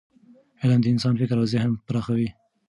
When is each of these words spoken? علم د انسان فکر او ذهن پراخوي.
علم 0.61 0.79
د 0.83 0.87
انسان 0.93 1.13
فکر 1.19 1.35
او 1.41 1.47
ذهن 1.53 1.69
پراخوي. 1.87 2.29